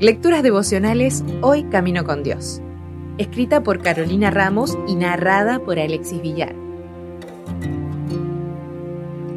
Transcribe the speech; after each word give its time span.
Lecturas 0.00 0.42
devocionales 0.42 1.24
Hoy 1.42 1.64
Camino 1.64 2.04
con 2.04 2.22
Dios. 2.22 2.62
Escrita 3.18 3.62
por 3.62 3.82
Carolina 3.82 4.30
Ramos 4.30 4.78
y 4.88 4.94
narrada 4.94 5.58
por 5.58 5.78
Alexis 5.78 6.22
Villar. 6.22 6.54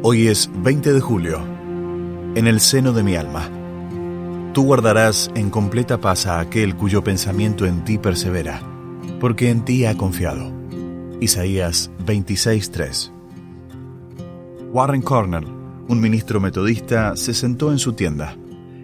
Hoy 0.02 0.28
es 0.28 0.50
20 0.62 0.92
de 0.92 1.00
julio. 1.00 1.38
En 2.34 2.46
el 2.46 2.60
seno 2.60 2.92
de 2.92 3.02
mi 3.02 3.14
alma. 3.16 3.48
Tú 4.54 4.64
guardarás 4.64 5.30
en 5.34 5.50
completa 5.50 5.98
paz 5.98 6.26
a 6.26 6.40
aquel 6.40 6.76
cuyo 6.76 7.04
pensamiento 7.04 7.66
en 7.66 7.84
ti 7.84 7.98
persevera, 7.98 8.62
porque 9.20 9.50
en 9.50 9.64
ti 9.64 9.84
ha 9.84 9.96
confiado. 9.96 10.50
Isaías 11.20 11.90
26:3. 12.06 13.12
Warren 14.72 15.02
Cornell, 15.02 15.63
un 15.88 16.00
ministro 16.00 16.40
metodista, 16.40 17.16
se 17.16 17.34
sentó 17.34 17.70
en 17.72 17.78
su 17.78 17.92
tienda 17.92 18.36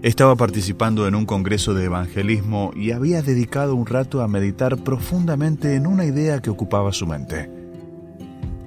estaba 0.03 0.35
participando 0.35 1.07
en 1.07 1.15
un 1.15 1.27
congreso 1.27 1.75
de 1.75 1.85
evangelismo 1.85 2.71
y 2.75 2.93
había 2.93 3.21
dedicado 3.21 3.75
un 3.75 3.85
rato 3.85 4.23
a 4.23 4.29
meditar 4.29 4.79
profundamente 4.79 5.75
en 5.75 5.87
una 5.87 6.07
idea 6.07 6.41
que 6.41 6.49
ocupaba 6.49 6.93
su 6.93 7.07
mente. 7.07 7.51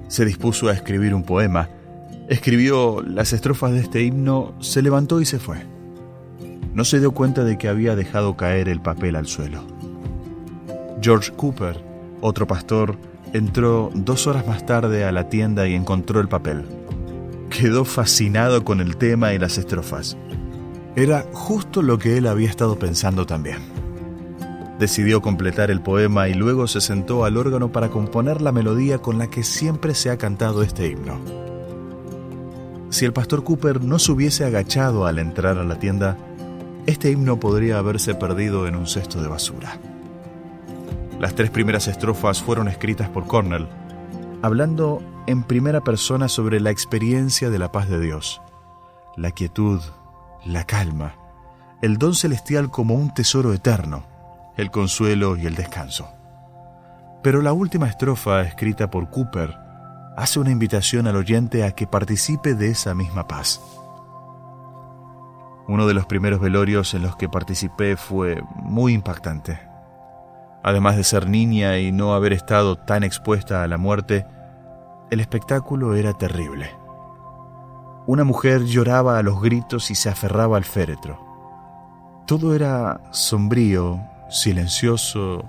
Se 0.06 0.24
dispuso 0.24 0.68
a 0.68 0.72
escribir 0.72 1.12
un 1.12 1.24
poema, 1.24 1.68
escribió 2.28 3.02
las 3.02 3.32
estrofas 3.32 3.72
de 3.72 3.80
este 3.80 4.02
himno, 4.02 4.54
se 4.60 4.80
levantó 4.80 5.20
y 5.20 5.24
se 5.24 5.40
fue. 5.40 5.56
No 6.72 6.84
se 6.84 7.00
dio 7.00 7.10
cuenta 7.10 7.42
de 7.42 7.58
que 7.58 7.68
había 7.68 7.96
dejado 7.96 8.36
caer 8.36 8.68
el 8.68 8.80
papel 8.80 9.16
al 9.16 9.26
suelo. 9.26 9.64
George 11.02 11.32
Cooper, 11.32 11.82
otro 12.20 12.46
pastor, 12.46 12.96
entró 13.32 13.90
dos 13.92 14.28
horas 14.28 14.46
más 14.46 14.64
tarde 14.66 15.04
a 15.04 15.10
la 15.10 15.28
tienda 15.28 15.66
y 15.66 15.74
encontró 15.74 16.20
el 16.20 16.28
papel. 16.28 16.64
Quedó 17.56 17.84
fascinado 17.84 18.64
con 18.64 18.80
el 18.80 18.96
tema 18.96 19.32
y 19.32 19.38
las 19.38 19.58
estrofas. 19.58 20.16
Era 20.96 21.24
justo 21.32 21.82
lo 21.82 22.00
que 22.00 22.18
él 22.18 22.26
había 22.26 22.50
estado 22.50 22.80
pensando 22.80 23.26
también. 23.26 23.58
Decidió 24.80 25.22
completar 25.22 25.70
el 25.70 25.80
poema 25.80 26.28
y 26.28 26.34
luego 26.34 26.66
se 26.66 26.80
sentó 26.80 27.24
al 27.24 27.36
órgano 27.36 27.70
para 27.70 27.90
componer 27.90 28.42
la 28.42 28.50
melodía 28.50 28.98
con 28.98 29.18
la 29.18 29.28
que 29.28 29.44
siempre 29.44 29.94
se 29.94 30.10
ha 30.10 30.18
cantado 30.18 30.64
este 30.64 30.88
himno. 30.88 31.20
Si 32.90 33.04
el 33.04 33.12
pastor 33.12 33.44
Cooper 33.44 33.80
no 33.84 34.00
se 34.00 34.10
hubiese 34.10 34.44
agachado 34.44 35.06
al 35.06 35.20
entrar 35.20 35.56
a 35.56 35.64
la 35.64 35.78
tienda, 35.78 36.18
este 36.86 37.12
himno 37.12 37.38
podría 37.38 37.78
haberse 37.78 38.16
perdido 38.16 38.66
en 38.66 38.74
un 38.74 38.88
cesto 38.88 39.22
de 39.22 39.28
basura. 39.28 39.78
Las 41.20 41.36
tres 41.36 41.50
primeras 41.50 41.86
estrofas 41.86 42.42
fueron 42.42 42.66
escritas 42.66 43.08
por 43.10 43.28
Cornell, 43.28 43.68
hablando 44.44 45.02
en 45.26 45.42
primera 45.42 45.80
persona 45.80 46.28
sobre 46.28 46.60
la 46.60 46.68
experiencia 46.68 47.48
de 47.48 47.58
la 47.58 47.72
paz 47.72 47.88
de 47.88 47.98
Dios, 47.98 48.42
la 49.16 49.30
quietud, 49.30 49.80
la 50.44 50.64
calma, 50.64 51.14
el 51.80 51.96
don 51.96 52.14
celestial 52.14 52.70
como 52.70 52.92
un 52.92 53.14
tesoro 53.14 53.54
eterno, 53.54 54.04
el 54.58 54.70
consuelo 54.70 55.38
y 55.38 55.46
el 55.46 55.54
descanso. 55.54 56.10
Pero 57.22 57.40
la 57.40 57.54
última 57.54 57.88
estrofa, 57.88 58.42
escrita 58.42 58.90
por 58.90 59.08
Cooper, 59.08 59.56
hace 60.14 60.38
una 60.38 60.50
invitación 60.50 61.06
al 61.06 61.16
oyente 61.16 61.64
a 61.64 61.70
que 61.70 61.86
participe 61.86 62.54
de 62.54 62.68
esa 62.68 62.94
misma 62.94 63.26
paz. 63.26 63.62
Uno 65.68 65.86
de 65.86 65.94
los 65.94 66.04
primeros 66.04 66.38
velorios 66.38 66.92
en 66.92 67.00
los 67.00 67.16
que 67.16 67.30
participé 67.30 67.96
fue 67.96 68.42
muy 68.56 68.92
impactante. 68.92 69.73
Además 70.64 70.96
de 70.96 71.04
ser 71.04 71.28
niña 71.28 71.78
y 71.78 71.92
no 71.92 72.14
haber 72.14 72.32
estado 72.32 72.76
tan 72.76 73.04
expuesta 73.04 73.62
a 73.62 73.68
la 73.68 73.76
muerte, 73.76 74.24
el 75.10 75.20
espectáculo 75.20 75.94
era 75.94 76.14
terrible. 76.14 76.70
Una 78.06 78.24
mujer 78.24 78.64
lloraba 78.64 79.18
a 79.18 79.22
los 79.22 79.42
gritos 79.42 79.90
y 79.90 79.94
se 79.94 80.08
aferraba 80.08 80.56
al 80.56 80.64
féretro. 80.64 81.20
Todo 82.26 82.54
era 82.54 83.02
sombrío, 83.10 84.00
silencioso 84.30 85.44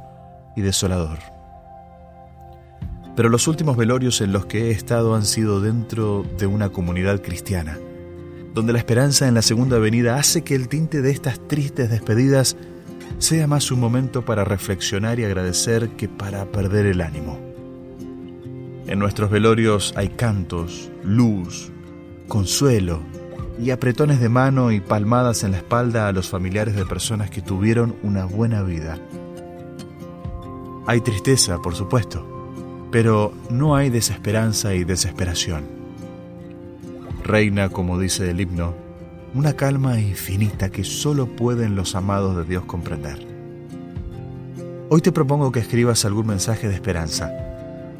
y 0.54 0.62
desolador. 0.62 1.20
Pero 3.16 3.30
los 3.30 3.48
últimos 3.48 3.78
velorios 3.78 4.20
en 4.20 4.34
los 4.34 4.46
que 4.48 4.66
he 4.66 4.72
estado 4.72 5.16
han 5.16 5.24
sido 5.24 5.62
dentro 5.62 6.26
de 6.38 6.46
una 6.46 6.70
comunidad 6.70 7.22
cristiana, 7.22 7.78
donde 8.54 8.74
la 8.74 8.80
esperanza 8.80 9.30
en 9.30 9.36
la 9.36 9.42
segunda 9.42 9.80
venida 9.80 10.18
hace 10.18 10.44
que 10.44 10.56
el 10.56 10.68
tinte 10.68 11.02
de 11.02 11.12
estas 11.12 11.40
tristes 11.48 11.90
despedidas 11.90 12.58
sea 13.18 13.48
más 13.48 13.72
un 13.72 13.80
momento 13.80 14.24
para 14.24 14.44
reflexionar 14.44 15.20
y 15.20 15.24
agradecer 15.24 15.90
que 15.92 16.08
para 16.08 16.46
perder 16.46 16.86
el 16.86 17.02
ánimo. 17.02 17.40
En 18.88 19.00
nuestros 19.00 19.32
velorios 19.32 19.94
hay 19.96 20.10
cantos, 20.10 20.92
luz, 21.04 21.72
consuelo 22.28 23.02
y 23.60 23.72
apretones 23.72 24.20
de 24.20 24.30
mano 24.30 24.72
y 24.72 24.80
palmadas 24.80 25.44
en 25.44 25.52
la 25.52 25.58
espalda 25.58 26.08
a 26.08 26.12
los 26.12 26.30
familiares 26.30 26.76
de 26.76 26.86
personas 26.86 27.30
que 27.30 27.42
tuvieron 27.42 27.96
una 28.04 28.26
buena 28.26 28.62
vida. 28.64 29.00
Hay 30.88 31.02
tristeza, 31.02 31.62
por 31.62 31.74
supuesto, 31.74 32.88
pero 32.92 33.34
no 33.50 33.76
hay 33.76 33.90
desesperanza 33.90 34.76
y 34.76 34.84
desesperación. 34.84 35.66
Reina, 37.24 37.70
como 37.70 37.98
dice 37.98 38.30
el 38.30 38.40
himno, 38.40 38.85
una 39.36 39.54
calma 39.54 40.00
infinita 40.00 40.70
que 40.70 40.86
solo 40.86 41.28
pueden 41.28 41.76
los 41.76 41.96
amados 41.96 42.38
de 42.38 42.46
Dios 42.46 42.64
comprender. 42.64 43.20
Hoy 44.90 45.02
te 45.02 45.12
propongo 45.12 45.52
que 45.52 45.60
escribas 45.60 46.06
algún 46.06 46.28
mensaje 46.28 46.70
de 46.70 46.74
esperanza 46.74 47.34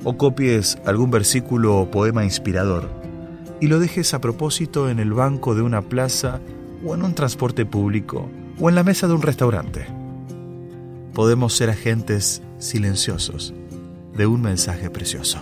o 0.06 0.18
copies 0.18 0.78
algún 0.86 1.12
versículo 1.12 1.78
o 1.78 1.92
poema 1.92 2.24
inspirador 2.24 2.90
y 3.60 3.68
lo 3.68 3.80
dejes 3.80 4.14
a 4.14 4.22
propósito 4.22 4.90
en 4.90 5.00
el 5.00 5.12
banco 5.12 5.56
de 5.56 5.62
una 5.62 5.82
plaza 5.82 6.40
o 6.86 6.96
en 6.96 7.04
un 7.04 7.14
transporte 7.14 7.66
público 7.66 8.30
o 8.62 8.70
en 8.70 8.76
la 8.76 8.84
mesa 8.84 9.08
de 9.08 9.14
un 9.14 9.22
restaurante. 9.22 9.88
Podemos 11.14 11.54
ser 11.54 11.70
agentes 11.70 12.42
silenciosos 12.60 13.54
de 14.16 14.26
un 14.26 14.42
mensaje 14.42 14.90
precioso. 14.90 15.42